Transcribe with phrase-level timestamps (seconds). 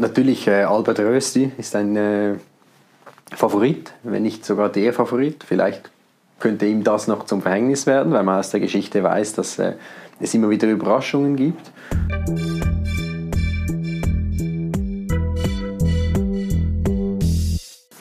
[0.00, 2.34] natürlich äh, Albert Rösti ist ein äh,
[3.30, 5.44] Favorit, wenn nicht sogar der Favorit.
[5.46, 5.90] Vielleicht
[6.40, 9.74] könnte ihm das noch zum Verhängnis werden, weil man aus der Geschichte weiß, dass äh,
[10.18, 11.70] es immer wieder Überraschungen gibt.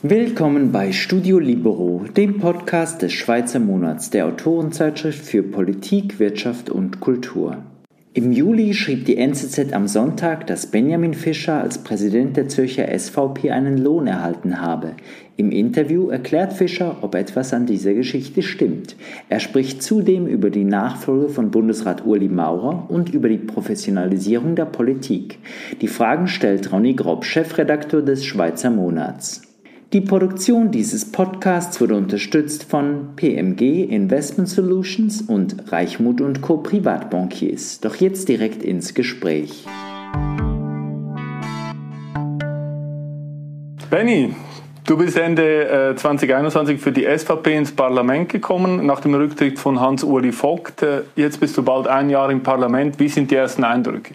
[0.02, 7.02] Willkommen bei Studio Libero, dem Podcast des Schweizer Monats der Autorenzeitschrift für Politik, Wirtschaft und
[7.02, 7.58] Kultur.
[8.16, 13.52] Im Juli schrieb die NZZ am Sonntag, dass Benjamin Fischer als Präsident der Zürcher SVP
[13.52, 14.94] einen Lohn erhalten habe.
[15.38, 18.96] Im Interview erklärt Fischer, ob etwas an dieser Geschichte stimmt.
[19.30, 24.66] Er spricht zudem über die Nachfolge von Bundesrat Uli Maurer und über die Professionalisierung der
[24.66, 25.38] Politik.
[25.80, 29.49] Die Fragen stellt Ronny Grob, Chefredakteur des Schweizer Monats.
[29.92, 36.58] Die Produktion dieses Podcasts wurde unterstützt von PMG Investment Solutions und Reichmut und Co.
[36.58, 37.80] Privatbankiers.
[37.80, 39.66] Doch jetzt direkt ins Gespräch.
[43.90, 44.36] Benny,
[44.86, 49.80] du bist Ende äh, 2021 für die SVP ins Parlament gekommen, nach dem Rücktritt von
[49.80, 50.84] Hans-Uli Vogt.
[50.84, 53.00] Äh, jetzt bist du bald ein Jahr im Parlament.
[53.00, 54.14] Wie sind die ersten Eindrücke?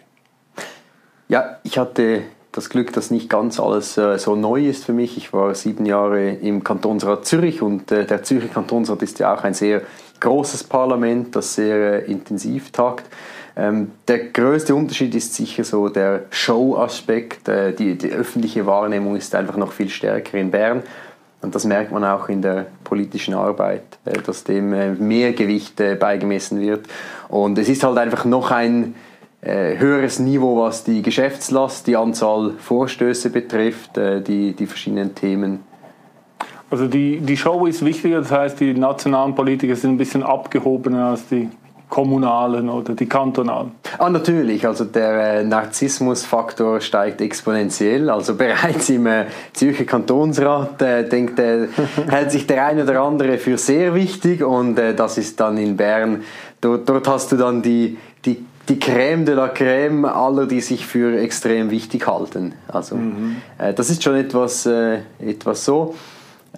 [1.26, 2.22] Ja, ich hatte
[2.54, 5.16] das Glück, dass nicht ganz alles äh, so neu ist für mich.
[5.16, 9.42] Ich war sieben Jahre im Kantonsrat Zürich und äh, der Zürcher Kantonsrat ist ja auch
[9.42, 9.82] ein sehr
[10.20, 13.04] großes Parlament, das sehr äh, intensiv tagt.
[13.56, 17.48] Ähm, der größte Unterschied ist sicher so der Show-Aspekt.
[17.48, 20.84] Äh, die, die öffentliche Wahrnehmung ist einfach noch viel stärker in Bern.
[21.42, 25.82] Und das merkt man auch in der politischen Arbeit, äh, dass dem äh, mehr Gewicht
[25.98, 26.86] beigemessen wird.
[27.28, 28.94] Und es ist halt einfach noch ein
[29.50, 35.60] höheres Niveau, was die Geschäftslast, die Anzahl Vorstöße betrifft, äh, die, die verschiedenen Themen.
[36.70, 41.10] Also die, die Show ist wichtiger, das heißt, die nationalen Politiker sind ein bisschen abgehobener
[41.10, 41.48] als die
[41.94, 43.72] kommunalen oder die kantonalen?
[43.98, 44.66] Ah, natürlich.
[44.66, 48.10] Also der äh, Narzissmusfaktor steigt exponentiell.
[48.10, 51.68] Also bereits im äh, Zürcher Kantonsrat äh, denkt, äh,
[52.08, 55.76] hält sich der eine oder andere für sehr wichtig und äh, das ist dann in
[55.76, 56.24] Bern.
[56.60, 57.98] Dort, dort hast du dann die,
[58.68, 62.54] die Crème de la Crème aller, die sich für extrem wichtig halten.
[62.68, 63.36] Also mhm.
[63.58, 65.94] äh, das ist schon etwas, äh, etwas so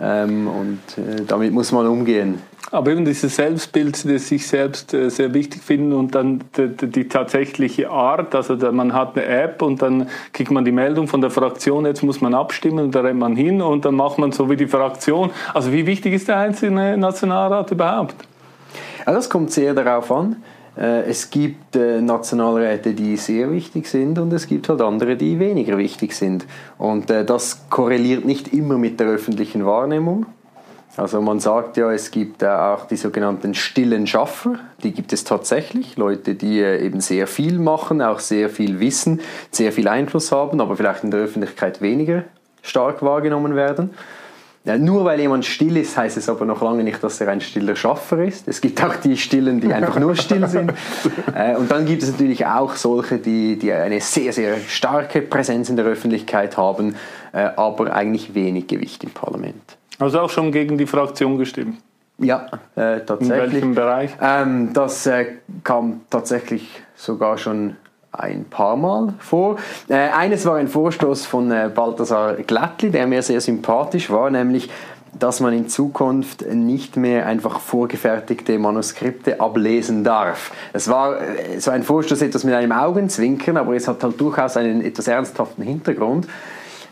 [0.00, 2.42] ähm, und äh, damit muss man umgehen.
[2.72, 6.86] Aber eben dieses Selbstbild, das sich selbst äh, sehr wichtig finden und dann die, die,
[6.88, 11.06] die tatsächliche Art, also da, man hat eine App und dann kriegt man die Meldung
[11.06, 14.18] von der Fraktion, jetzt muss man abstimmen und da rennt man hin und dann macht
[14.18, 15.30] man so wie die Fraktion.
[15.54, 18.16] Also wie wichtig ist der einzelne Nationalrat überhaupt?
[19.06, 20.36] Ja, das kommt sehr darauf an.
[20.76, 25.38] Äh, es gibt äh, Nationalräte, die sehr wichtig sind und es gibt halt andere, die
[25.38, 26.46] weniger wichtig sind.
[26.78, 30.26] Und äh, das korreliert nicht immer mit der öffentlichen Wahrnehmung.
[30.98, 35.96] Also man sagt ja, es gibt auch die sogenannten stillen Schaffer, die gibt es tatsächlich,
[35.98, 39.20] Leute, die eben sehr viel machen, auch sehr viel wissen,
[39.50, 42.24] sehr viel Einfluss haben, aber vielleicht in der Öffentlichkeit weniger
[42.62, 43.90] stark wahrgenommen werden.
[44.66, 47.40] Ja, nur weil jemand still ist, heißt es aber noch lange nicht, dass er ein
[47.40, 48.48] stiller Schaffer ist.
[48.48, 50.72] Es gibt auch die Stillen, die einfach nur still sind.
[51.34, 55.68] Äh, und dann gibt es natürlich auch solche, die, die eine sehr, sehr starke Präsenz
[55.68, 56.94] in der Öffentlichkeit haben,
[57.32, 59.76] äh, aber eigentlich wenig Gewicht im Parlament.
[59.98, 61.78] Also auch schon gegen die Fraktion gestimmt?
[62.18, 63.22] Ja, äh, tatsächlich.
[63.22, 64.10] In welchem Bereich?
[64.20, 65.26] Ähm, das äh,
[65.62, 67.76] kam tatsächlich sogar schon
[68.18, 69.56] ein paar Mal vor.
[69.88, 74.70] Äh, eines war ein Vorstoß von äh, Balthasar Glattli, der mir sehr sympathisch war, nämlich
[75.18, 80.52] dass man in Zukunft nicht mehr einfach vorgefertigte Manuskripte ablesen darf.
[80.72, 84.56] Es war äh, so ein Vorstoß etwas mit einem Augenzwinkern, aber es hat halt durchaus
[84.56, 86.26] einen etwas ernsthaften Hintergrund.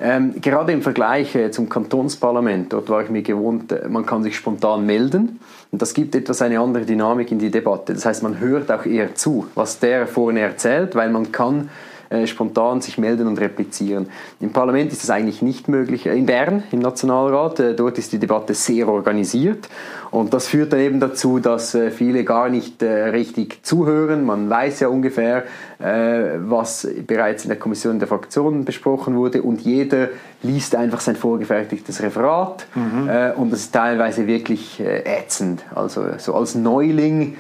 [0.01, 4.23] Ähm, gerade im Vergleich äh, zum Kantonsparlament, dort war ich mir gewohnt, äh, man kann
[4.23, 5.41] sich spontan melden
[5.71, 7.95] und das gibt etwas eine andere Dynamik in die Debatte.
[7.95, 11.71] Das heißt, man hört auch eher zu, was der vorne erzählt, weil man kann
[12.15, 14.07] äh, spontan sich melden und replizieren.
[14.41, 16.07] Im Parlament ist das eigentlich nicht möglich.
[16.07, 19.69] In Bern, im Nationalrat, äh, dort ist die Debatte sehr organisiert
[20.11, 24.25] und das führt dann eben dazu, dass äh, viele gar nicht äh, richtig zuhören.
[24.25, 25.45] Man weiß ja ungefähr,
[25.81, 30.11] äh, was bereits in der Kommission der Fraktionen besprochen wurde und jeder
[30.43, 33.09] liest einfach sein vorgefertigtes Referat mhm.
[33.37, 35.63] und das ist teilweise wirklich ätzend.
[35.75, 37.37] Also so als Neuling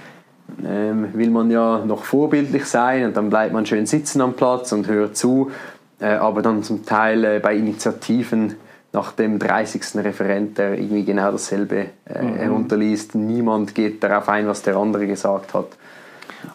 [0.65, 4.73] ähm, will man ja noch vorbildlich sein und dann bleibt man schön sitzen am Platz
[4.73, 5.51] und hört zu,
[6.01, 8.55] äh, aber dann zum Teil äh, bei Initiativen
[8.93, 9.83] nach dem 30.
[9.97, 12.37] Referent, der irgendwie genau dasselbe äh, mhm.
[12.37, 15.67] herunterliest, niemand geht darauf ein, was der andere gesagt hat.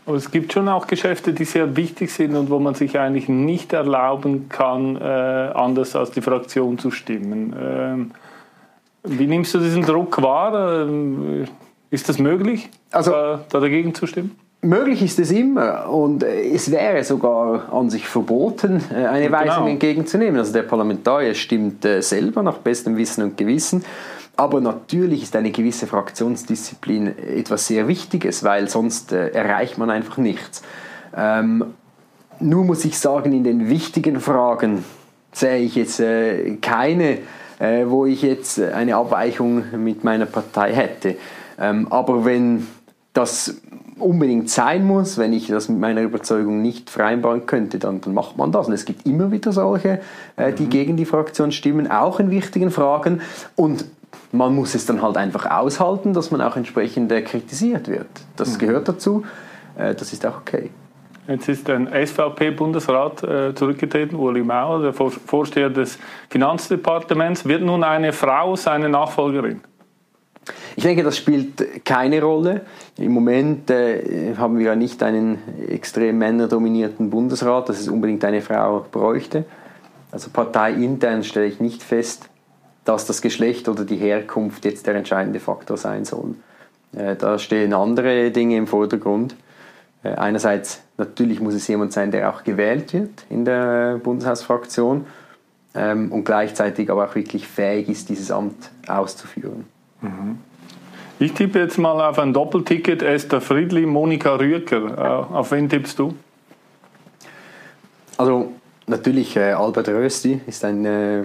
[0.05, 3.27] Aber es gibt schon auch Geschäfte, die sehr wichtig sind und wo man sich eigentlich
[3.27, 7.55] nicht erlauben kann, äh, anders als die Fraktion zu stimmen.
[7.59, 8.11] Ähm,
[9.03, 10.83] wie nimmst du diesen Druck wahr?
[10.83, 11.47] Ähm,
[11.91, 14.35] ist das möglich, also, da, da dagegen zu stimmen?
[14.61, 19.37] Möglich ist es immer und es wäre sogar an sich verboten, äh, eine genau.
[19.37, 20.37] Weisung entgegenzunehmen.
[20.37, 23.85] Also der Parlamentarier stimmt äh, selber nach bestem Wissen und Gewissen.
[24.35, 30.17] Aber natürlich ist eine gewisse Fraktionsdisziplin etwas sehr Wichtiges, weil sonst äh, erreicht man einfach
[30.17, 30.61] nichts.
[31.15, 31.65] Ähm,
[32.39, 34.83] nur muss ich sagen, in den wichtigen Fragen
[35.31, 37.19] sehe ich jetzt äh, keine,
[37.59, 41.15] äh, wo ich jetzt eine Abweichung mit meiner Partei hätte.
[41.59, 42.67] Ähm, aber wenn
[43.13, 43.61] das
[43.99, 48.37] unbedingt sein muss, wenn ich das mit meiner Überzeugung nicht vereinbaren könnte, dann, dann macht
[48.37, 48.67] man das.
[48.67, 49.99] Und es gibt immer wieder solche,
[50.37, 50.69] äh, die mhm.
[50.69, 53.21] gegen die Fraktion stimmen, auch in wichtigen Fragen.
[53.55, 53.85] Und
[54.31, 58.07] man muss es dann halt einfach aushalten, dass man auch entsprechend äh, kritisiert wird.
[58.35, 58.59] Das mhm.
[58.59, 59.23] gehört dazu.
[59.77, 60.69] Äh, das ist auch okay.
[61.27, 67.45] Jetzt ist ein SVP-Bundesrat äh, zurückgetreten, Uli Mauer, der Vorsteher des Finanzdepartements.
[67.45, 69.61] Wird nun eine Frau seine Nachfolgerin?
[70.75, 72.61] Ich denke, das spielt keine Rolle.
[72.97, 78.41] Im Moment äh, haben wir ja nicht einen extrem männerdominierten Bundesrat, dass es unbedingt eine
[78.41, 79.45] Frau bräuchte.
[80.11, 82.29] Also parteiintern stelle ich nicht fest,
[82.85, 86.35] dass das Geschlecht oder die Herkunft jetzt der entscheidende Faktor sein soll.
[86.95, 89.35] Äh, da stehen andere Dinge im Vordergrund.
[90.03, 95.05] Äh, einerseits natürlich muss es jemand sein, der auch gewählt wird in der Bundeshausfraktion
[95.75, 99.65] ähm, und gleichzeitig aber auch wirklich fähig ist, dieses Amt auszuführen.
[100.01, 100.39] Mhm.
[101.19, 105.27] Ich tippe jetzt mal auf ein Doppelticket Esther Friedli, Monika Rüecker.
[105.31, 106.15] Äh, auf wen tippst du?
[108.17, 108.53] Also
[108.87, 111.23] natürlich äh, Albert Rösti ist ein äh,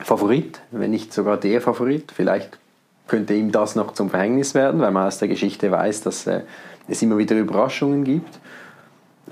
[0.00, 2.12] Favorit, wenn nicht sogar der Favorit.
[2.14, 2.58] Vielleicht
[3.06, 6.42] könnte ihm das noch zum Verhängnis werden, weil man aus der Geschichte weiß, dass äh,
[6.88, 8.38] es immer wieder Überraschungen gibt.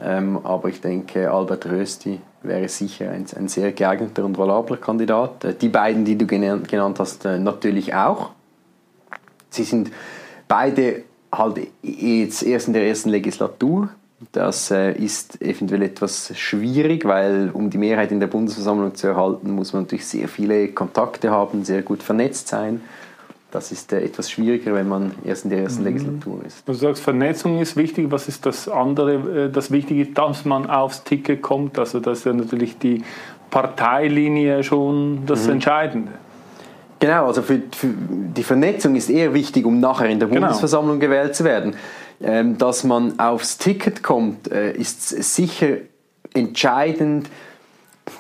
[0.03, 5.45] Ähm, aber ich denke, Albert Rösti wäre sicher ein, ein sehr geeigneter und valabler Kandidat.
[5.45, 8.31] Äh, die beiden, die du genannt, genannt hast, äh, natürlich auch.
[9.57, 9.91] Sie sind
[10.49, 13.89] beide halt jetzt erst in der ersten Legislatur.
[14.33, 19.51] Das äh, ist eventuell etwas schwierig, weil um die Mehrheit in der Bundesversammlung zu erhalten,
[19.51, 22.81] muss man natürlich sehr viele Kontakte haben, sehr gut vernetzt sein.
[23.51, 25.89] Das ist äh, etwas schwieriger, wenn man erst in der ersten mhm.
[25.89, 26.67] Legislatur ist.
[26.67, 28.11] Du sagst, Vernetzung ist wichtig.
[28.11, 31.79] Was ist das andere, äh, das Wichtige, dass man aufs Ticket kommt?
[31.79, 33.03] Also das ist ja natürlich die
[33.51, 35.53] Parteilinie schon das mhm.
[35.53, 36.13] Entscheidende.
[36.99, 40.41] Genau, also für, für, die Vernetzung ist eher wichtig, um nachher in der genau.
[40.41, 41.13] Bundesversammlung genau.
[41.13, 41.75] gewählt zu werden.
[42.23, 45.77] Ähm, dass man aufs Ticket kommt, äh, ist sicher
[46.33, 47.29] entscheidend,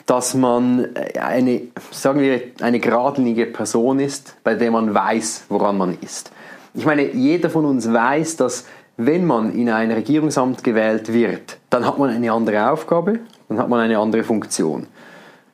[0.04, 5.78] dass man äh, eine, sagen wir, eine geradlinige Person ist, bei der man weiß, woran
[5.78, 6.30] man ist.
[6.74, 8.66] Ich meine, jeder von uns weiß, dass
[8.98, 13.68] wenn man in ein Regierungsamt gewählt wird, dann hat man eine andere Aufgabe, dann hat
[13.68, 14.86] man eine andere Funktion.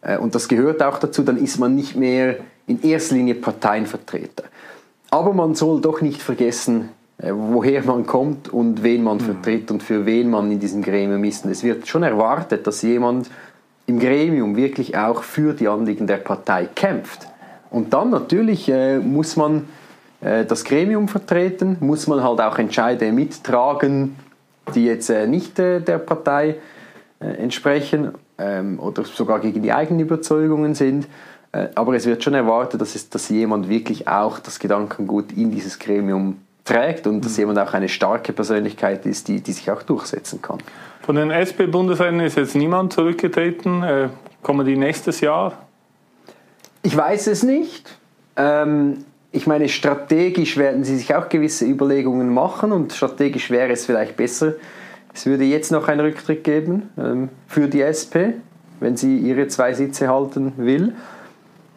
[0.01, 2.37] Äh, und das gehört auch dazu, dann ist man nicht mehr
[2.67, 4.45] in erster Linie Parteienvertreter.
[5.11, 9.23] Aber man soll doch nicht vergessen, äh, woher man kommt und wen man mhm.
[9.23, 11.45] vertritt und für wen man in diesem Gremium ist.
[11.45, 13.31] Und es wird schon erwartet, dass jemand
[13.87, 17.27] im Gremium wirklich auch für die Anliegen der Partei kämpft.
[17.71, 19.69] Und dann natürlich äh, muss man
[20.21, 24.17] äh, das Gremium vertreten, muss man halt auch Entscheide mittragen,
[24.75, 26.57] die jetzt äh, nicht äh, der Partei
[27.21, 31.07] äh, entsprechen ähm, oder sogar gegen die eigenen Überzeugungen sind.
[31.53, 35.51] Äh, aber es wird schon erwartet, dass, es, dass jemand wirklich auch das Gedankengut in
[35.51, 37.41] dieses Gremium trägt und dass mhm.
[37.41, 40.59] jemand auch eine starke Persönlichkeit ist, die, die sich auch durchsetzen kann.
[41.03, 43.83] Von den SP-Bundesräten ist jetzt niemand zurückgetreten.
[43.83, 44.09] Äh,
[44.43, 45.59] kommen die nächstes Jahr?
[46.83, 47.99] Ich weiß es nicht.
[48.37, 53.87] Ähm, ich meine, strategisch werden sie sich auch gewisse Überlegungen machen und strategisch wäre es
[53.87, 54.55] vielleicht besser,
[55.15, 58.41] es würde jetzt noch einen Rücktritt geben ähm, für die SP,
[58.81, 60.95] wenn sie ihre zwei Sitze halten will.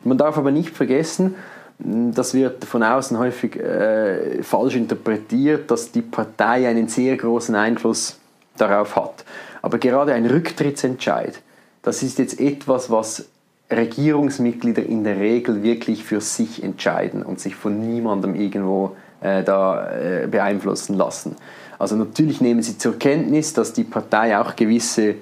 [0.05, 1.35] Man darf aber nicht vergessen,
[1.77, 8.17] das wird von außen häufig äh, falsch interpretiert, dass die Partei einen sehr großen Einfluss
[8.55, 9.25] darauf hat.
[9.61, 11.41] Aber gerade ein Rücktrittsentscheid,
[11.81, 13.25] das ist jetzt etwas, was
[13.69, 19.91] Regierungsmitglieder in der Regel wirklich für sich entscheiden und sich von niemandem irgendwo äh, da
[19.91, 21.35] äh, beeinflussen lassen.
[21.79, 25.15] Also natürlich nehmen sie zur Kenntnis, dass die Partei auch gewisse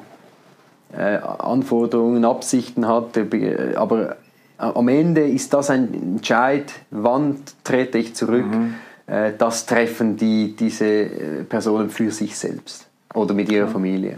[0.95, 4.17] äh, Anforderungen, Absichten hat, äh, aber
[4.57, 8.45] am Ende ist das ein Entscheid, wann trete ich zurück.
[8.45, 8.75] Mhm.
[9.07, 14.17] Äh, das treffen die, diese äh, Personen für sich selbst oder mit ihrer Familie.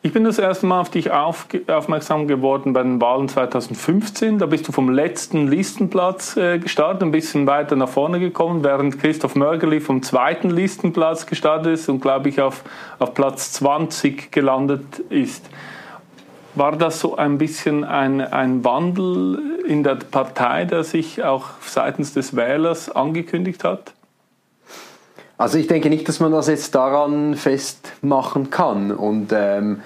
[0.00, 4.38] Ich bin das erste Mal auf dich auf, aufmerksam geworden bei den Wahlen 2015.
[4.38, 9.00] Da bist du vom letzten Listenplatz äh, gestartet, ein bisschen weiter nach vorne gekommen, während
[9.00, 12.62] Christoph Mörgeli vom zweiten Listenplatz gestartet ist und, glaube ich, auf,
[13.00, 15.50] auf Platz 20 gelandet ist.
[16.58, 22.14] War das so ein bisschen ein, ein Wandel in der Partei, der sich auch seitens
[22.14, 23.94] des Wählers angekündigt hat?
[25.36, 28.90] Also ich denke nicht, dass man das jetzt daran festmachen kann.
[28.90, 29.82] Und ähm,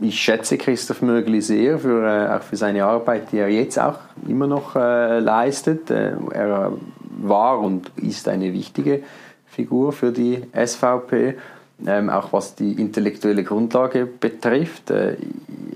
[0.00, 3.98] ich schätze Christoph Mögli sehr für, äh, auch für seine Arbeit, die er jetzt auch
[4.28, 5.90] immer noch äh, leistet.
[5.90, 6.72] Äh, er
[7.20, 9.02] war und ist eine wichtige
[9.46, 11.34] Figur für die SVP,
[11.86, 14.90] ähm, auch was die intellektuelle Grundlage betrifft.
[14.90, 15.16] Äh,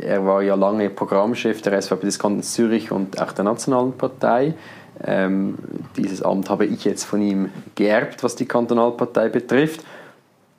[0.00, 4.54] er war ja lange Programmchef der SVP des Kantons Zürich und auch der Nationalen Partei.
[5.04, 5.58] Ähm,
[5.96, 9.84] dieses Amt habe ich jetzt von ihm geerbt, was die Kantonalpartei betrifft.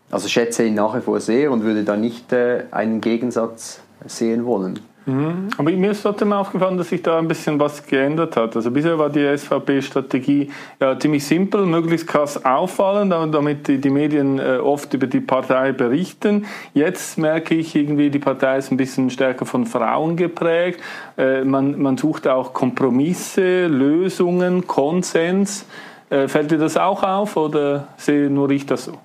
[0.09, 4.45] Also schätze ihn nach wie vor sehr und würde da nicht äh, einen Gegensatz sehen
[4.45, 4.79] wollen.
[5.07, 5.47] Mhm.
[5.57, 8.57] Aber mir ist trotzdem aufgefallen, dass sich da ein bisschen was geändert hat.
[8.57, 10.51] Also bisher war die SVP-Strategie
[10.81, 16.45] ja ziemlich simpel, möglichst krass auffallen, damit die Medien äh, oft über die Partei berichten.
[16.73, 20.81] Jetzt merke ich irgendwie, die Partei ist ein bisschen stärker von Frauen geprägt.
[21.17, 25.65] Äh, man, man sucht auch Kompromisse, Lösungen, Konsens.
[26.09, 28.99] Äh, fällt dir das auch auf oder sehe nur ich das so?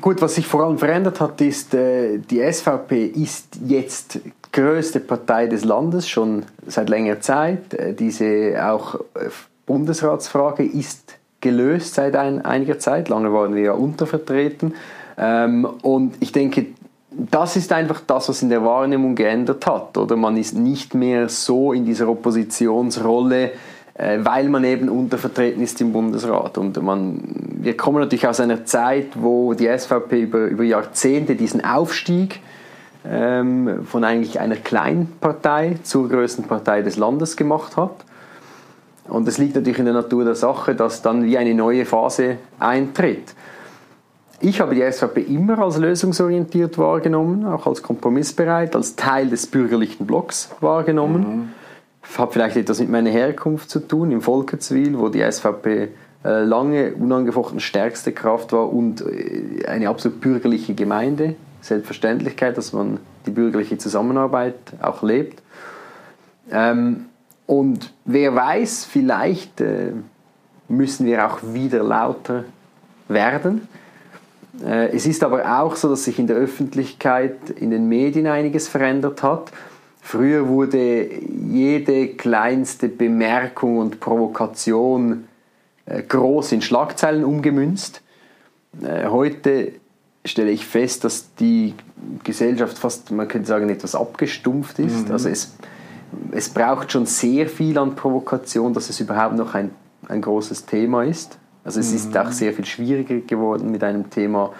[0.00, 4.18] Gut, was sich vor allem verändert hat, ist, äh, die SVP ist jetzt
[4.50, 7.74] größte Partei des Landes schon seit längerer Zeit.
[7.74, 9.28] Äh, diese auch äh,
[9.66, 13.10] Bundesratsfrage ist gelöst seit ein, einiger Zeit.
[13.10, 14.74] Lange waren wir ja untervertreten.
[15.18, 16.66] Ähm, und ich denke,
[17.10, 19.98] das ist einfach das, was in der Wahrnehmung geändert hat.
[19.98, 23.52] Oder man ist nicht mehr so in dieser Oppositionsrolle
[23.96, 26.58] weil man eben untervertreten ist im Bundesrat.
[26.58, 27.20] Und man,
[27.60, 32.40] wir kommen natürlich aus einer Zeit, wo die SVP über, über Jahrzehnte diesen Aufstieg
[33.08, 38.04] ähm, von eigentlich einer kleinen Partei zur größten Partei des Landes gemacht hat.
[39.06, 42.38] Und es liegt natürlich in der Natur der Sache, dass dann wie eine neue Phase
[42.58, 43.34] eintritt.
[44.40, 50.06] Ich habe die SVP immer als lösungsorientiert wahrgenommen, auch als kompromissbereit, als Teil des bürgerlichen
[50.06, 51.20] Blocks wahrgenommen.
[51.20, 51.63] Mhm
[52.18, 55.88] hat vielleicht etwas mit meiner Herkunft zu tun, im Volkertswil, wo die SVP
[56.24, 61.36] äh, lange unangefochten stärkste Kraft war und äh, eine absolut bürgerliche Gemeinde.
[61.60, 65.42] Selbstverständlichkeit, dass man die bürgerliche Zusammenarbeit auch lebt.
[66.50, 67.06] Ähm,
[67.46, 69.92] und wer weiß, vielleicht äh,
[70.68, 72.44] müssen wir auch wieder lauter
[73.08, 73.68] werden.
[74.62, 79.22] Es ist aber auch so, dass sich in der Öffentlichkeit, in den Medien einiges verändert
[79.24, 79.50] hat.
[80.06, 81.08] Früher wurde
[81.50, 85.24] jede kleinste Bemerkung und Provokation
[85.86, 88.02] äh, groß in Schlagzeilen umgemünzt.
[88.82, 89.72] Äh, heute
[90.22, 91.72] stelle ich fest, dass die
[92.22, 95.08] Gesellschaft fast, man könnte sagen, etwas abgestumpft ist.
[95.08, 95.12] Mhm.
[95.12, 95.54] Also es,
[96.32, 99.70] es braucht schon sehr viel an Provokation, dass es überhaupt noch ein,
[100.06, 101.38] ein großes Thema ist.
[101.64, 101.96] Also es mhm.
[101.96, 104.52] ist auch sehr viel schwieriger geworden, mit einem Thema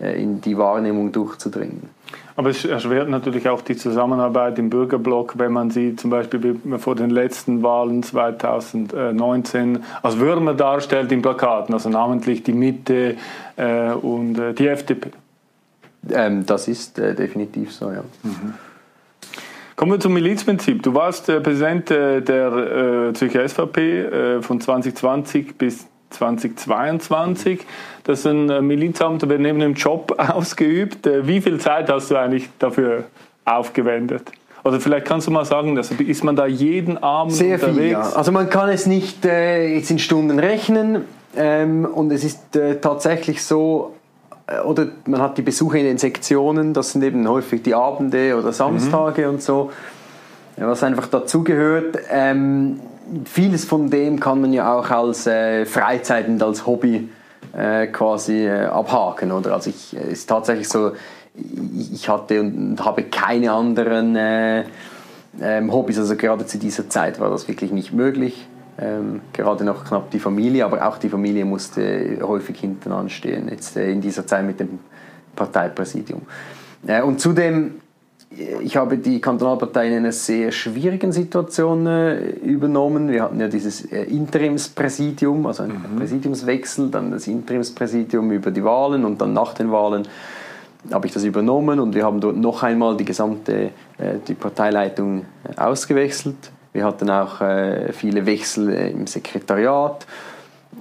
[0.00, 1.88] in die Wahrnehmung durchzudringen.
[2.36, 6.94] Aber es erschwert natürlich auch die Zusammenarbeit im Bürgerblock, wenn man sie zum Beispiel vor
[6.94, 13.16] den letzten Wahlen 2019 als Würmer darstellt in Plakaten, also namentlich die Mitte
[13.56, 15.10] äh, und äh, die FDP.
[16.10, 18.02] Ähm, das ist äh, definitiv so, ja.
[18.22, 18.54] Mhm.
[19.76, 20.82] Kommen wir zum Milizprinzip.
[20.82, 22.52] Du warst äh, Präsident äh, der
[23.08, 27.60] äh, Zürcher SVP von 2020 bis 2022.
[28.06, 31.06] Das ist ein äh, Milizamt, wird neben dem Job ausgeübt.
[31.08, 33.04] Äh, wie viel Zeit hast du eigentlich dafür
[33.44, 34.30] aufgewendet?
[34.62, 37.78] Oder vielleicht kannst du mal sagen, also ist man da jeden Abend Sehr unterwegs?
[37.78, 38.00] Viel, ja.
[38.00, 41.04] Also man kann es nicht äh, jetzt in Stunden rechnen
[41.36, 43.94] ähm, und es ist äh, tatsächlich so,
[44.46, 48.36] äh, oder man hat die Besuche in den Sektionen, das sind eben häufig die Abende
[48.36, 49.34] oder Samstage mhm.
[49.34, 49.70] und so,
[50.56, 51.98] was einfach dazugehört.
[52.10, 52.80] Ähm,
[53.24, 57.08] vieles von dem kann man ja auch als äh, Freizeit und als Hobby
[57.56, 59.32] äh, quasi äh, abhaken.
[59.32, 59.54] Oder?
[59.54, 60.92] Also ich, es ist tatsächlich so,
[61.92, 64.64] ich hatte und habe keine anderen äh,
[65.40, 65.98] ähm, Hobbys.
[65.98, 68.46] Also gerade zu dieser Zeit war das wirklich nicht möglich.
[68.78, 73.74] Ähm, gerade noch knapp die Familie, aber auch die Familie musste häufig hinten anstehen, jetzt
[73.76, 74.80] äh, in dieser Zeit mit dem
[75.34, 76.22] Parteipräsidium.
[76.86, 77.76] Äh, und zudem
[78.30, 83.08] ich habe die Kantonalpartei in einer sehr schwierigen Situation äh, übernommen.
[83.08, 85.98] Wir hatten ja dieses äh, Interimspräsidium, also einen mhm.
[85.98, 90.08] Präsidiumswechsel, dann das Interimspräsidium über die Wahlen und dann nach den Wahlen
[90.92, 95.24] habe ich das übernommen und wir haben dort noch einmal die gesamte äh, die Parteileitung
[95.44, 96.50] äh, ausgewechselt.
[96.72, 100.06] Wir hatten auch äh, viele Wechsel äh, im Sekretariat.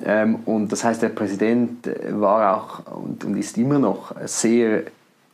[0.03, 4.83] Ähm, und das heißt, der Präsident war auch und, und ist immer noch sehr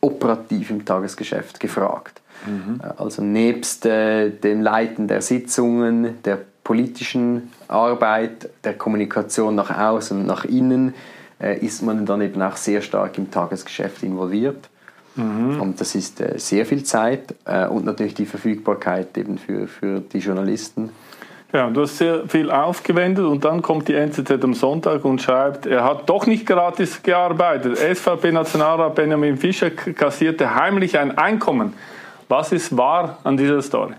[0.02, 2.22] operativ im Tagesgeschäft gefragt.
[2.46, 2.82] Mhm.
[2.98, 10.26] Also nebst äh, dem Leiten der Sitzungen, der politischen Arbeit, der Kommunikation nach außen und
[10.26, 10.94] nach innen,
[11.40, 14.70] äh, ist man dann eben auch sehr stark im Tagesgeschäft involviert.
[15.16, 15.60] Mhm.
[15.60, 20.00] Und das ist äh, sehr viel Zeit äh, und natürlich die Verfügbarkeit eben für, für
[20.00, 20.90] die Journalisten.
[21.54, 25.66] Ja, du hast sehr viel aufgewendet und dann kommt die NZZ am Sonntag und schreibt,
[25.66, 27.78] er hat doch nicht gratis gearbeitet.
[27.78, 31.74] SVP-Nationalrat Benjamin Fischer kassierte heimlich ein Einkommen.
[32.30, 33.96] Was ist wahr an dieser Story?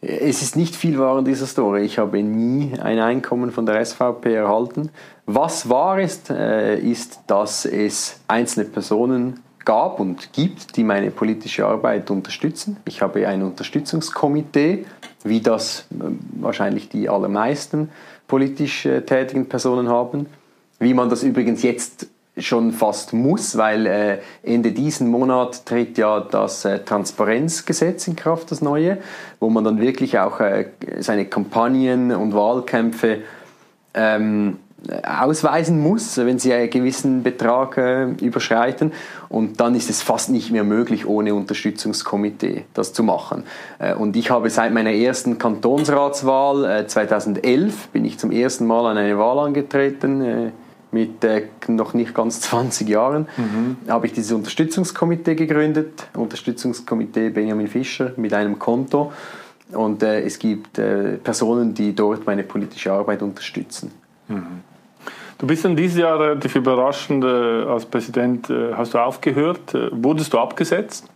[0.00, 1.84] Es ist nicht viel wahr an dieser Story.
[1.84, 4.90] Ich habe nie ein Einkommen von der SVP erhalten.
[5.26, 11.66] Was wahr ist, äh, ist, dass es einzelne Personen gab und gibt, die meine politische
[11.66, 12.76] Arbeit unterstützen.
[12.84, 14.84] Ich habe ein Unterstützungskomitee,
[15.24, 16.04] wie das äh,
[16.40, 17.90] wahrscheinlich die allermeisten
[18.26, 20.26] politisch äh, tätigen Personen haben.
[20.78, 22.06] Wie man das übrigens jetzt
[22.38, 28.62] schon fast muss, weil äh, Ende diesen Monat tritt ja das Transparenzgesetz in Kraft, das
[28.62, 28.98] neue,
[29.38, 30.40] wo man dann wirklich auch
[31.00, 33.18] seine Kampagnen und Wahlkämpfe
[33.94, 34.58] ähm,
[35.04, 38.92] ausweisen muss, wenn sie einen gewissen Betrag äh, überschreiten.
[39.28, 43.44] Und dann ist es fast nicht mehr möglich, ohne Unterstützungskomitee das zu machen.
[43.78, 48.90] Äh, und ich habe seit meiner ersten Kantonsratswahl äh, 2011 bin ich zum ersten Mal
[48.90, 50.50] an eine Wahl angetreten äh,
[50.90, 53.76] mit äh, noch nicht ganz 20 Jahren, mhm.
[53.88, 59.12] habe ich dieses Unterstützungskomitee gegründet, Unterstützungskomitee Benjamin Fischer mit einem Konto.
[59.72, 63.90] Und äh, es gibt äh, Personen, die dort meine politische Arbeit unterstützen.
[64.28, 64.71] Mhm.
[65.42, 69.74] Du bist dann dieses Jahr relativ überraschend äh, als Präsident, äh, hast du aufgehört.
[69.74, 71.08] Äh, wurdest du abgesetzt?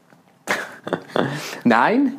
[1.64, 2.18] Nein,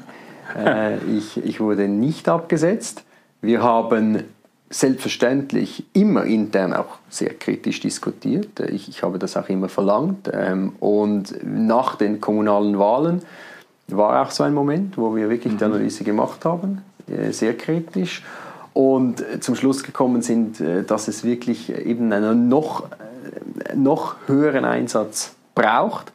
[1.13, 3.03] ich, ich wurde nicht abgesetzt.
[3.41, 4.23] Wir haben
[4.69, 8.61] selbstverständlich immer intern auch sehr kritisch diskutiert.
[8.61, 10.29] Ich, ich habe das auch immer verlangt.
[10.31, 13.21] Ähm, und nach den kommunalen Wahlen
[13.89, 15.73] war auch so ein Moment, wo wir wirklich die mhm.
[15.73, 16.81] Analyse gemacht haben,
[17.31, 18.23] sehr kritisch.
[18.77, 22.84] Und zum Schluss gekommen sind, äh, dass es wirklich eben einen noch,
[23.65, 26.12] äh, noch höheren Einsatz braucht.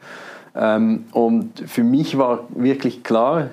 [0.55, 3.49] Ähm, und für mich war wirklich klar,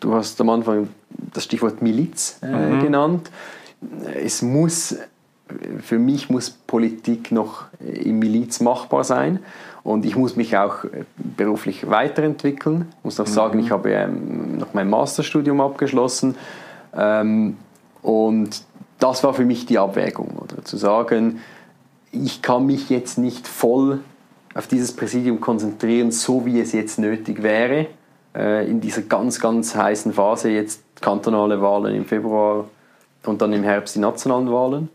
[0.00, 0.88] du hast am Anfang
[1.32, 2.80] das Stichwort Miliz mhm.
[2.80, 3.30] genannt
[4.14, 4.96] es muss,
[5.80, 9.40] für mich muss Politik noch im Miliz machbar sein
[9.82, 10.84] und ich muss mich auch
[11.16, 12.86] beruflich weiterentwickeln.
[12.98, 13.72] Ich muss noch sagen, ich mhm.
[13.72, 16.36] habe ähm, noch mein Masterstudium abgeschlossen
[16.96, 17.56] ähm,
[18.04, 18.62] und
[19.00, 20.64] das war für mich die Abwägung, oder?
[20.64, 21.40] zu sagen,
[22.12, 24.00] ich kann mich jetzt nicht voll
[24.54, 27.88] auf dieses Präsidium konzentrieren, so wie es jetzt nötig wäre,
[28.36, 32.66] äh, in dieser ganz, ganz heißen Phase, jetzt kantonale Wahlen im Februar,
[33.26, 34.88] und dann im Herbst die nationalen Wahlen.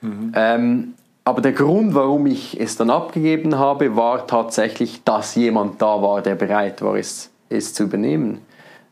[0.00, 0.32] Mhm.
[0.34, 6.00] Ähm, aber der Grund, warum ich es dann abgegeben habe, war tatsächlich, dass jemand da
[6.00, 8.38] war, der bereit war, es, es zu übernehmen,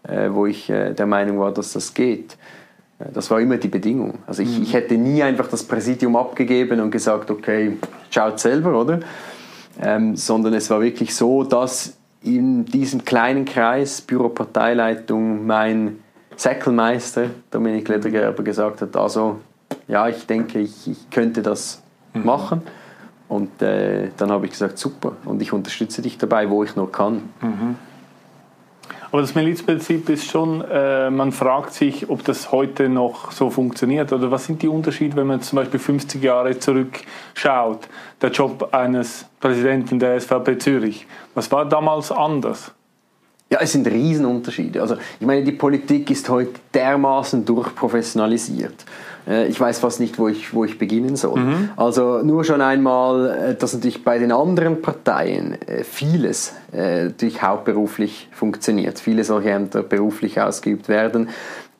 [0.02, 2.36] äh, wo ich äh, der Meinung war, dass das geht.
[3.14, 4.18] Das war immer die Bedingung.
[4.26, 4.62] Also ich, mhm.
[4.64, 7.76] ich, hätte nie einfach das Präsidium abgegeben und gesagt, okay,
[8.10, 9.00] schaut selber, oder?
[9.80, 16.00] Ähm, sondern es war wirklich so, dass in diesem kleinen Kreis Büroparteileitung mein
[16.36, 19.38] Säckelmeister Dominik Ledergerber gesagt hat, also
[19.86, 21.82] ja, ich denke, ich, ich könnte das
[22.14, 22.24] mhm.
[22.24, 22.62] machen.
[23.28, 26.90] Und äh, dann habe ich gesagt, super, und ich unterstütze dich dabei, wo ich nur
[26.90, 27.28] kann.
[27.42, 27.76] Mhm.
[29.10, 34.12] Aber das Milizprinzip ist schon, äh, man fragt sich, ob das heute noch so funktioniert.
[34.12, 37.88] Oder was sind die Unterschiede, wenn man zum Beispiel 50 Jahre zurückschaut?
[38.20, 41.06] Der Job eines Präsidenten der SVP Zürich.
[41.34, 42.72] Was war damals anders?
[43.50, 44.80] Ja, es sind Riesenunterschiede.
[44.80, 48.84] Also ich meine, die Politik ist heute dermaßen durchprofessionalisiert.
[49.28, 51.40] Äh, ich weiß fast nicht, wo ich, wo ich beginnen soll.
[51.40, 51.70] Mhm.
[51.76, 58.28] Also nur schon einmal, äh, dass natürlich bei den anderen Parteien äh, vieles natürlich hauptberuflich
[58.30, 61.30] funktioniert, viele solche Ämter beruflich ausgeübt werden.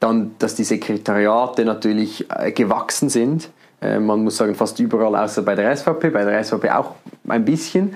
[0.00, 3.50] Dann, dass die Sekretariate natürlich gewachsen sind.
[3.83, 6.92] Man muss sagen, fast überall, außer bei der SVP, bei der SVP auch
[7.28, 7.94] ein bisschen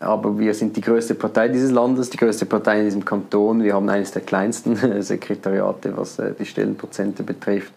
[0.00, 3.62] aber wir sind die größte Partei dieses Landes, die größte Partei in diesem Kanton.
[3.62, 7.72] Wir haben eines der kleinsten Sekretariate, was äh, die Stellenprozente betrifft.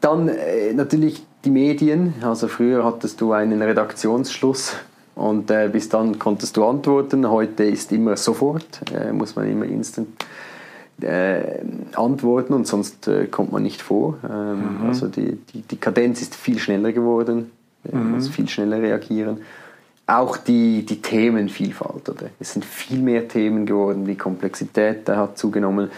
[0.00, 2.14] Dann äh, natürlich die Medien.
[2.22, 4.76] Also früher hattest du einen Redaktionsschluss
[5.14, 7.28] und äh, bis dann konntest du antworten.
[7.28, 8.66] Heute ist immer sofort,
[9.12, 10.08] muss man immer instant
[11.94, 14.18] antworten und sonst kommt man nicht vor.
[14.28, 14.86] Ähm, mhm.
[14.88, 17.52] Also die, die, die Kadenz ist viel schneller geworden,
[17.88, 18.14] man mhm.
[18.14, 19.38] muss viel schneller reagieren
[20.08, 22.08] auch die, die Themenvielfalt.
[22.08, 22.30] Oder?
[22.40, 25.90] Es sind viel mehr Themen geworden, die Komplexität hat zugenommen.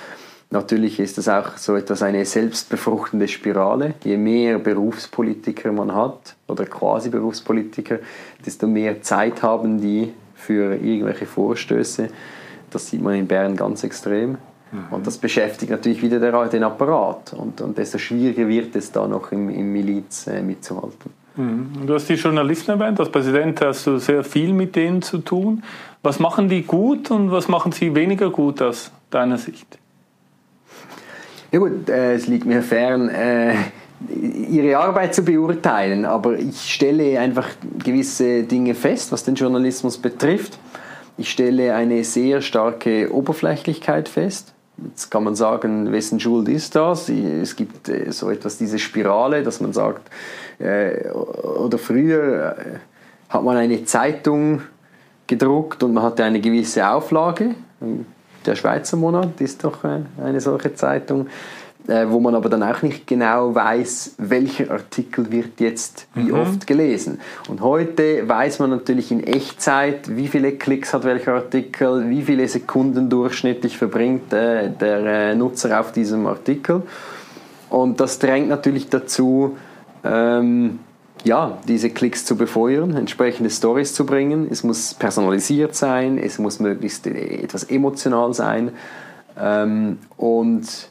[0.50, 3.94] Natürlich ist das auch so etwas eine selbstbefruchtende Spirale.
[4.02, 8.00] Je mehr Berufspolitiker man hat oder quasi Berufspolitiker,
[8.44, 12.08] desto mehr Zeit haben die für irgendwelche Vorstöße.
[12.70, 14.38] Das sieht man in Bern ganz extrem.
[14.72, 14.86] Mhm.
[14.90, 16.18] Und das beschäftigt natürlich wieder
[16.48, 17.32] den Apparat.
[17.32, 21.19] Und, und desto schwieriger wird es da noch im, im Miliz äh, mitzuhalten.
[21.36, 21.86] Mhm.
[21.86, 22.98] Du hast die Journalisten erwähnt.
[23.00, 25.62] Als Präsident hast du sehr viel mit denen zu tun.
[26.02, 29.78] Was machen die gut und was machen sie weniger gut aus deiner Sicht?
[31.52, 33.54] Ja gut, äh, es liegt mir fern, äh,
[34.08, 37.48] ihre Arbeit zu beurteilen, aber ich stelle einfach
[37.84, 40.58] gewisse Dinge fest, was den Journalismus betrifft.
[41.18, 44.54] Ich stelle eine sehr starke Oberflächlichkeit fest.
[44.88, 47.08] Jetzt kann man sagen, wessen Schuld ist das?
[47.08, 50.10] Es gibt äh, so etwas, diese Spirale, dass man sagt,
[50.58, 52.78] äh, oder früher äh,
[53.28, 54.62] hat man eine Zeitung
[55.26, 57.54] gedruckt und man hatte eine gewisse Auflage.
[58.44, 61.28] Der Schweizer Monat ist doch eine solche Zeitung.
[61.90, 66.34] Äh, wo man aber dann auch nicht genau weiß, welcher Artikel wird jetzt wie mhm.
[66.34, 67.20] oft gelesen.
[67.48, 72.46] Und heute weiß man natürlich in Echtzeit, wie viele Klicks hat welcher Artikel, wie viele
[72.46, 76.82] Sekunden durchschnittlich verbringt äh, der äh, Nutzer auf diesem Artikel.
[77.70, 79.56] Und das drängt natürlich dazu,
[80.04, 80.78] ähm,
[81.24, 84.46] ja, diese Klicks zu befeuern, entsprechende Stories zu bringen.
[84.48, 88.70] Es muss personalisiert sein, es muss möglichst äh, etwas emotional sein.
[89.36, 90.89] Ähm, und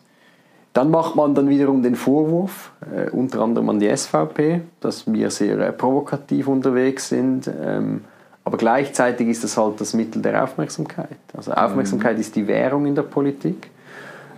[0.73, 5.32] dann macht man dann wiederum den Vorwurf, äh, unter anderem an die SVP, dass wir
[5.32, 7.49] sehr äh, provokativ unterwegs sind.
[7.62, 8.01] Ähm,
[8.43, 11.17] aber gleichzeitig ist das halt das Mittel der Aufmerksamkeit.
[11.36, 12.21] Also Aufmerksamkeit mhm.
[12.21, 13.69] ist die Währung in der Politik.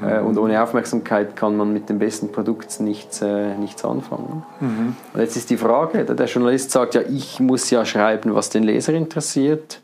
[0.01, 0.27] Äh, mhm.
[0.27, 4.43] und ohne Aufmerksamkeit kann man mit dem besten Produkt nichts, äh, nichts anfangen.
[4.59, 4.95] Mhm.
[5.13, 8.63] Und jetzt ist die Frage, der Journalist sagt ja, ich muss ja schreiben, was den
[8.63, 9.81] Leser interessiert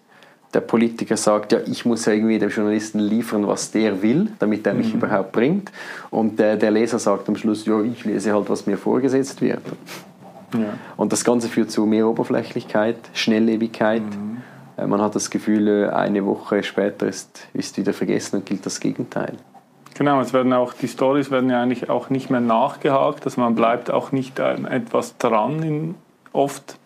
[0.53, 4.65] der Politiker sagt, ja, ich muss ja irgendwie dem Journalisten liefern, was der will, damit
[4.65, 4.99] er mich mhm.
[4.99, 5.71] überhaupt bringt.
[6.09, 9.61] Und der, der, Leser sagt am Schluss, ja, ich lese halt, was mir vorgesetzt wird.
[10.53, 10.73] Ja.
[10.95, 14.03] Und das Ganze führt zu mehr Oberflächlichkeit, Schnelllebigkeit.
[14.03, 14.37] Mhm.
[14.77, 18.65] Äh, man hat das Gefühl, äh, eine Woche später ist, ist wieder vergessen und gilt
[18.65, 19.33] das Gegenteil.
[19.95, 23.55] Genau, es werden auch die Stories werden ja eigentlich auch nicht mehr nachgehakt, also man
[23.55, 25.95] bleibt auch nicht an etwas dran in,
[26.33, 26.77] oft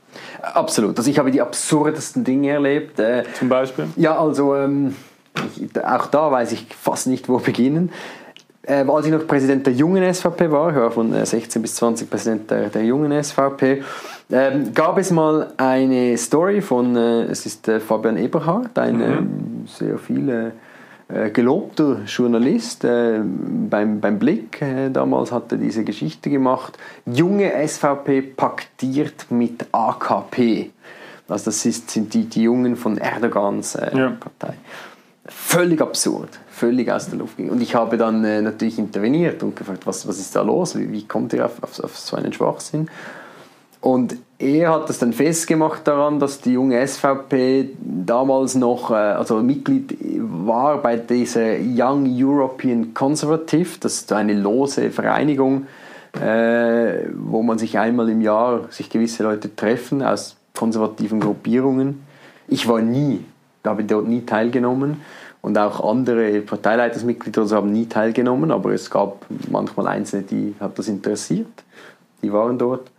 [0.41, 0.97] Absolut.
[0.97, 2.99] Also ich habe die absurdesten Dinge erlebt.
[2.99, 3.87] Äh, Zum Beispiel?
[3.95, 4.95] Ja, also ähm,
[5.55, 7.91] ich, auch da weiß ich fast nicht, wo beginnen.
[8.63, 11.75] Äh, als ich noch Präsident der jungen SVP war, ich war von 16 äh, bis
[11.75, 13.83] 20 Präsident der, der jungen SVP,
[14.31, 19.03] ähm, gab es mal eine Story von, es ist Fabian Eberhardt, ein mhm.
[19.03, 20.51] Ähm, sehr viele
[21.29, 24.61] gelobter Journalist äh, beim, beim Blick.
[24.61, 26.77] Äh, damals hat er diese Geschichte gemacht.
[27.05, 30.71] Junge SVP paktiert mit AKP.
[31.27, 34.09] Also das ist, sind die, die Jungen von Erdogans äh, ja.
[34.09, 34.55] Partei.
[35.25, 39.87] Völlig absurd, völlig aus der Luft Und ich habe dann äh, natürlich interveniert und gefragt,
[39.87, 40.77] was, was ist da los?
[40.77, 42.89] Wie, wie kommt ihr auf, auf, auf so einen Schwachsinn?
[43.81, 49.41] Und er hat es dann festgemacht daran, dass die junge SVP damals noch, äh, also
[49.41, 55.65] Mitglied war bei dieser Young European Conservative, das ist eine lose Vereinigung,
[56.13, 62.03] äh, wo man sich einmal im Jahr sich gewisse Leute treffen aus konservativen Gruppierungen.
[62.47, 63.23] Ich war nie,
[63.65, 65.01] habe dort nie teilgenommen
[65.41, 70.87] und auch andere Parteileitersmitglieder haben nie teilgenommen, aber es gab manchmal Einzelne, die hat das
[70.87, 71.63] interessiert,
[72.21, 72.91] die waren dort.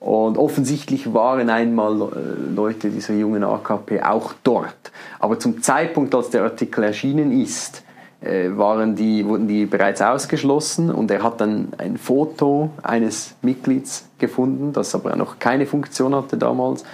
[0.00, 4.92] Und offensichtlich waren einmal äh, Leute dieser jungen AKP auch dort.
[5.18, 7.82] Aber zum Zeitpunkt, als der Artikel erschienen ist,
[8.20, 14.08] äh, waren die, wurden die bereits ausgeschlossen und er hat dann ein Foto eines Mitglieds
[14.18, 16.84] gefunden, das aber noch keine Funktion hatte damals,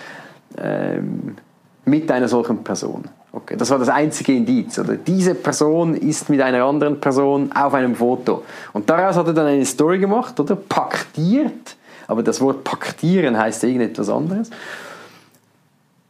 [0.59, 1.37] ähm,
[1.85, 3.05] mit einer solchen Person.
[3.33, 4.79] Okay, das war das einzige Indiz.
[4.79, 4.95] Oder?
[4.97, 8.45] Diese Person ist mit einer anderen Person auf einem Foto.
[8.73, 10.57] Und daraus hat er dann eine Story gemacht, oder?
[10.57, 14.51] Paktiert aber das Wort paktieren heißt irgendetwas anderes.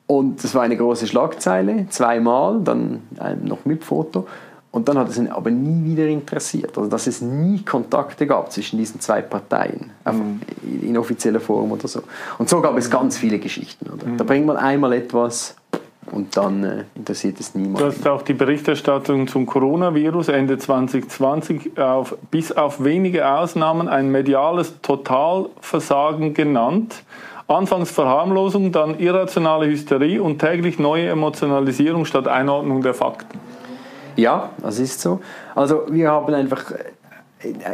[0.07, 3.03] Und das war eine große Schlagzeile, zweimal, dann
[3.43, 4.27] noch mit Foto.
[4.71, 6.77] Und dann hat es ihn aber nie wieder interessiert.
[6.77, 10.41] Also, dass es nie Kontakte gab zwischen diesen zwei Parteien, mhm.
[10.83, 12.03] in offizieller Form oder so.
[12.39, 13.87] Und so gab es ganz viele Geschichten.
[13.89, 14.17] Mhm.
[14.17, 15.55] Da bringt man einmal etwas
[16.11, 17.79] und dann äh, interessiert es niemanden.
[17.79, 24.11] Du hast auch die Berichterstattung zum Coronavirus Ende 2020 auf, bis auf wenige Ausnahmen ein
[24.11, 27.03] mediales Totalversagen genannt.
[27.47, 33.38] Anfangs Verharmlosung, dann irrationale Hysterie und täglich neue Emotionalisierung statt Einordnung der Fakten.
[34.17, 35.21] Ja, das ist so.
[35.55, 36.73] Also wir haben einfach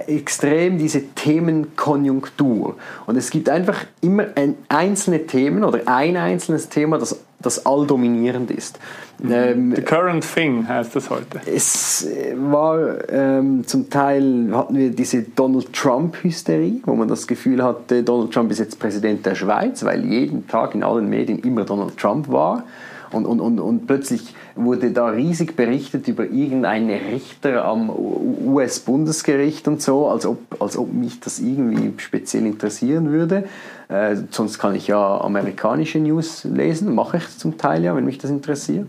[0.07, 2.77] extrem diese Themenkonjunktur.
[3.07, 8.51] Und es gibt einfach immer ein, einzelne Themen oder ein einzelnes Thema, das, das alldominierend
[8.51, 8.79] ist.
[9.23, 11.41] Ähm, The current thing heißt das heute.
[11.47, 18.03] Es war ähm, zum Teil hatten wir diese Donald Trump-Hysterie, wo man das Gefühl hatte,
[18.03, 21.97] Donald Trump ist jetzt Präsident der Schweiz, weil jeden Tag in allen Medien immer Donald
[21.97, 22.65] Trump war.
[23.13, 29.83] Und, und, und, und plötzlich wurde da riesig berichtet über irgendeinen Richter am US-Bundesgericht und
[29.83, 33.45] so, als ob, als ob mich das irgendwie speziell interessieren würde.
[33.91, 38.19] Äh, sonst kann ich ja amerikanische News lesen, mache ich zum Teil ja, wenn mich
[38.19, 38.87] das interessiert.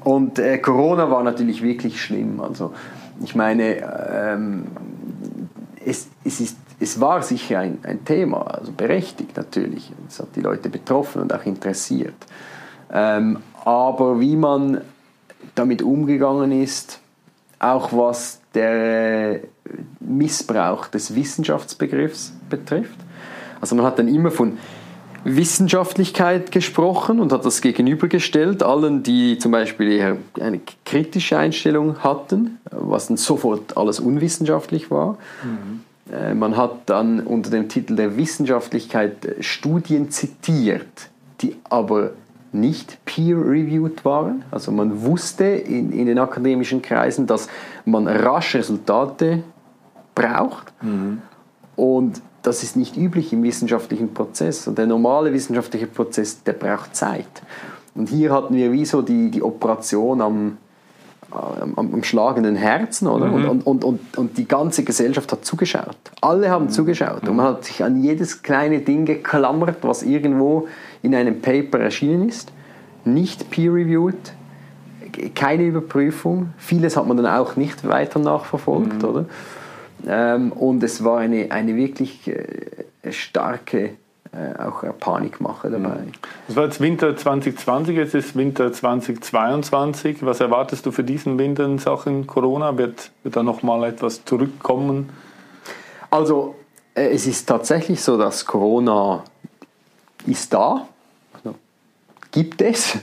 [0.00, 2.40] Und äh, Corona war natürlich wirklich schlimm.
[2.40, 2.72] Also
[3.22, 3.76] ich meine,
[4.10, 4.66] ähm,
[5.84, 9.92] es, es, ist, es war sicher ein, ein Thema, also berechtigt natürlich.
[10.08, 12.14] Es hat die Leute betroffen und auch interessiert.
[12.90, 14.80] Ähm, aber wie man
[15.54, 16.98] damit umgegangen ist,
[17.58, 19.40] auch was der
[20.00, 22.98] Missbrauch des Wissenschaftsbegriffs betrifft.
[23.62, 24.58] Also man hat dann immer von
[25.24, 32.58] Wissenschaftlichkeit gesprochen und hat das gegenübergestellt allen, die zum Beispiel eher eine kritische Einstellung hatten,
[32.70, 35.16] was dann sofort alles unwissenschaftlich war.
[35.44, 35.84] Mhm.
[36.12, 42.10] Äh, man hat dann unter dem Titel der Wissenschaftlichkeit Studien zitiert, die aber
[42.50, 44.44] nicht peer-reviewed waren.
[44.50, 47.48] Also man wusste in, in den akademischen Kreisen, dass
[47.84, 49.44] man rasch Resultate
[50.16, 50.72] braucht.
[50.82, 51.22] Mhm.
[51.76, 54.66] Und das ist nicht üblich im wissenschaftlichen Prozess.
[54.66, 57.42] Und der normale wissenschaftliche Prozess, der braucht Zeit.
[57.94, 60.58] Und hier hatten wir wie so die, die Operation am,
[61.30, 63.26] am, am schlagenden Herzen, oder?
[63.26, 63.48] Mhm.
[63.48, 65.96] Und, und, und, und die ganze Gesellschaft hat zugeschaut.
[66.20, 66.70] Alle haben mhm.
[66.70, 67.28] zugeschaut.
[67.28, 70.68] Und man hat sich an jedes kleine Ding geklammert, was irgendwo
[71.02, 72.50] in einem Paper erschienen ist.
[73.04, 74.32] Nicht peer-reviewed,
[75.34, 76.50] keine Überprüfung.
[76.56, 79.08] Vieles hat man dann auch nicht weiter nachverfolgt, mhm.
[79.08, 79.24] oder?
[80.06, 83.96] Ähm, und es war eine, eine wirklich äh, starke
[84.32, 86.00] äh, auch Panikmache dabei.
[86.00, 86.12] Mhm.
[86.46, 90.24] Das war jetzt Winter 2020, jetzt ist Winter 2022.
[90.24, 92.78] Was erwartest du für diesen Winter in Sachen Corona?
[92.78, 95.10] Wird, wird da nochmal etwas zurückkommen?
[96.10, 96.54] Also
[96.94, 99.22] äh, es ist tatsächlich so, dass Corona
[100.26, 100.86] ist da,
[101.34, 101.56] also,
[102.30, 102.98] gibt es,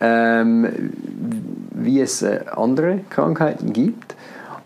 [0.00, 0.92] ähm,
[1.70, 4.14] wie es äh, andere Krankheiten gibt.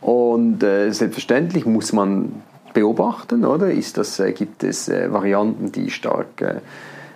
[0.01, 3.71] Und äh, selbstverständlich muss man beobachten, oder?
[3.71, 6.61] Ist das, äh, gibt es äh, Varianten, die stark äh,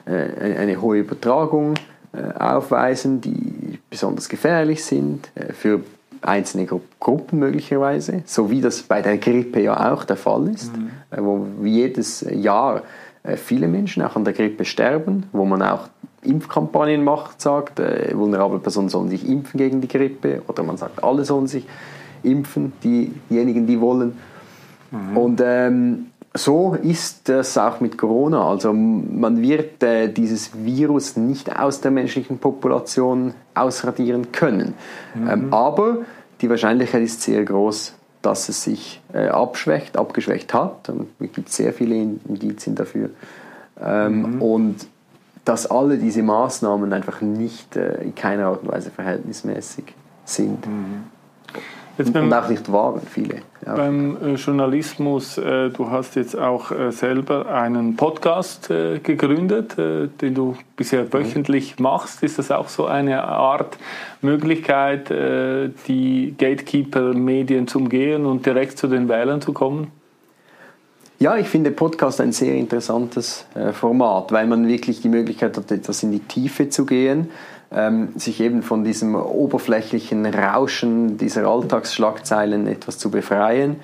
[0.06, 1.74] äh, eine hohe Übertragung
[2.12, 5.80] äh, aufweisen, die besonders gefährlich sind für
[6.22, 10.72] einzelne Gru Gruppen möglicherweise, so wie das bei der Grippe ja auch der Fall ist,
[10.76, 10.90] mhm.
[11.18, 12.82] wo jedes Jahr
[13.36, 15.88] viele Menschen auch an der Grippe sterben, wo man auch
[16.22, 21.24] Impfkampagnen macht, sagt, vulnerable Personen sollen sich impfen gegen die Grippe oder man sagt, alle
[21.24, 24.16] sollen sich impfen, diejenigen, die wollen.
[24.90, 25.16] Mhm.
[25.16, 28.48] Und ähm, so ist das auch mit Corona.
[28.48, 34.74] Also man wird äh, dieses Virus nicht aus der menschlichen Population ausradieren können.
[35.14, 35.28] Mhm.
[35.28, 35.98] Ähm, aber
[36.40, 40.88] die Wahrscheinlichkeit ist sehr groß, dass es sich äh, abschwächt, abgeschwächt hat.
[40.88, 43.10] Und es gibt sehr viele Indizien dafür.
[43.80, 44.42] Ähm, mhm.
[44.42, 44.86] Und
[45.44, 49.84] dass alle diese Maßnahmen einfach nicht äh, in keiner Art und Weise verhältnismäßig
[50.24, 50.66] sind.
[50.66, 51.04] Mhm.
[51.98, 53.36] Jetzt beim, und auch nicht wagen, viele.
[53.66, 53.74] Ja.
[53.74, 60.08] Beim äh, Journalismus, äh, du hast jetzt auch äh, selber einen Podcast äh, gegründet, äh,
[60.08, 61.12] den du bisher mhm.
[61.12, 61.82] wöchentlich mhm.
[61.82, 62.22] machst.
[62.22, 63.76] Ist das auch so eine Art
[64.22, 69.90] Möglichkeit, die Gatekeeper-Medien zu umgehen und direkt zu den Wählern zu kommen?
[71.18, 76.04] Ja, ich finde Podcast ein sehr interessantes Format, weil man wirklich die Möglichkeit hat, etwas
[76.04, 77.30] in die Tiefe zu gehen
[77.74, 83.76] ähm, sich eben von diesem oberflächlichen Rauschen dieser Alltagsschlagzeilen etwas zu befreien.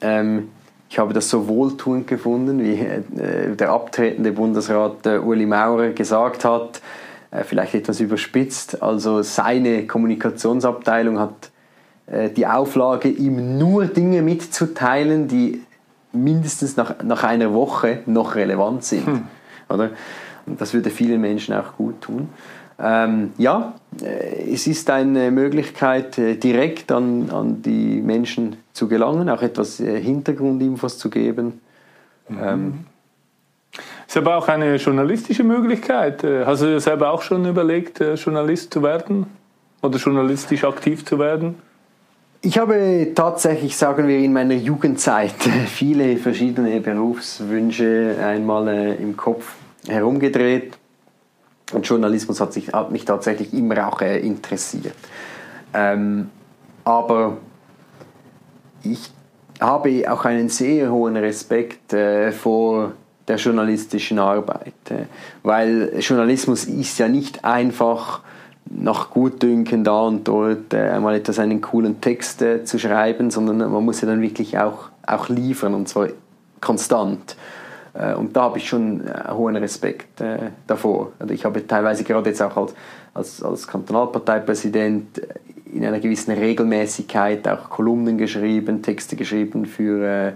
[0.00, 0.48] Ähm,
[0.88, 6.44] ich habe das so wohltuend gefunden, wie äh, der abtretende Bundesrat äh, Uli Maurer gesagt
[6.44, 6.82] hat,
[7.30, 8.82] äh, vielleicht etwas überspitzt.
[8.82, 11.50] Also seine Kommunikationsabteilung hat
[12.06, 15.62] äh, die Auflage, ihm nur Dinge mitzuteilen, die
[16.12, 19.06] mindestens nach, nach einer Woche noch relevant sind.
[19.06, 19.22] Hm.
[19.68, 19.90] Oder?
[20.44, 22.28] Und das würde vielen Menschen auch gut tun.
[22.82, 29.28] Ähm, ja, äh, es ist eine Möglichkeit, äh, direkt an, an die Menschen zu gelangen,
[29.28, 31.60] auch etwas äh, Hintergrundinfos zu geben.
[32.28, 32.38] Mhm.
[32.42, 32.78] Ähm,
[34.06, 36.22] ist aber auch eine journalistische Möglichkeit.
[36.22, 39.24] Hast du dir selber auch schon überlegt, Journalist zu werden
[39.80, 41.54] oder journalistisch aktiv zu werden?
[42.42, 49.54] Ich habe tatsächlich, sagen wir, in meiner Jugendzeit viele verschiedene Berufswünsche einmal im Kopf
[49.88, 50.76] herumgedreht.
[51.72, 54.96] Und Journalismus hat, sich, hat mich tatsächlich immer auch äh, interessiert.
[55.74, 56.30] Ähm,
[56.84, 57.38] aber
[58.82, 59.10] ich
[59.60, 62.92] habe auch einen sehr hohen Respekt äh, vor
[63.28, 65.04] der journalistischen Arbeit, äh,
[65.42, 68.20] weil Journalismus ist ja nicht einfach
[68.74, 73.84] nach Gutdünken da und dort äh, etwas einen coolen Text äh, zu schreiben, sondern man
[73.84, 76.08] muss ja dann wirklich auch, auch liefern und zwar
[76.60, 77.36] konstant.
[77.94, 81.12] Äh, und da habe ich schon äh, hohen Respekt äh, davor.
[81.18, 82.74] Also ich habe teilweise gerade jetzt auch als,
[83.14, 85.20] als, als Kantonalparteipräsident
[85.72, 90.34] in einer gewissen Regelmäßigkeit auch Kolumnen geschrieben, Texte geschrieben für